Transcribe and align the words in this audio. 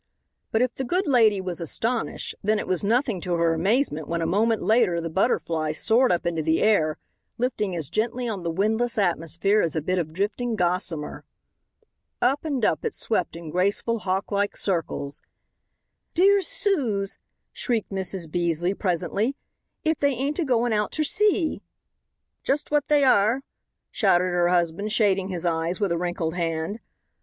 But 0.51 0.63
if 0.63 0.73
the 0.73 0.83
good 0.83 1.05
lady 1.05 1.39
was 1.39 1.61
astonished, 1.61 2.33
then 2.41 2.57
it 2.57 2.65
was 2.65 2.83
nothing 2.83 3.21
to 3.21 3.35
her 3.35 3.53
amazement 3.53 4.07
when 4.07 4.19
a 4.19 4.25
moment 4.25 4.63
later 4.63 4.99
the 4.99 5.11
Butterfly 5.11 5.73
soared 5.73 6.11
up 6.11 6.25
into 6.25 6.41
the 6.41 6.59
air, 6.63 6.97
lifting 7.37 7.75
as 7.75 7.87
gently 7.87 8.27
on 8.27 8.41
the 8.41 8.49
windless 8.49 8.97
atmosphere 8.97 9.61
as 9.61 9.75
a 9.75 9.79
bit 9.83 9.99
of 9.99 10.11
drifting 10.11 10.55
gossamer. 10.55 11.23
Up 12.19 12.43
and 12.43 12.65
up 12.65 12.83
it 12.83 12.95
swept 12.95 13.35
in 13.35 13.51
graceful 13.51 13.99
hawk 13.99 14.31
like 14.31 14.57
circles. 14.57 15.21
"Dear 16.15 16.41
Suz!" 16.41 17.19
shrieked 17.53 17.91
Mrs. 17.91 18.31
Beasley 18.31 18.73
presently, 18.73 19.35
"if 19.83 19.99
they 19.99 20.13
ain't 20.15 20.39
agoin' 20.39 20.73
out 20.73 20.93
ter 20.93 21.03
sea!" 21.03 21.61
"Just 22.41 22.71
what 22.71 22.87
they 22.87 23.05
air," 23.05 23.43
shouted 23.91 24.33
her 24.33 24.47
husband, 24.47 24.91
shading 24.91 25.27
his 25.27 25.45
eyes 25.45 25.79
with 25.79 25.91
a 25.91 25.97
wrinkled 25.99 26.33
hand. 26.33 26.79